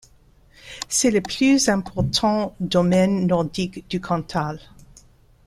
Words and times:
C'est 0.89 1.11
le 1.11 1.21
plus 1.21 1.69
important 1.69 2.55
domaine 2.59 3.27
nordique 3.27 3.87
du 3.87 4.01
Cantal. 4.01 4.59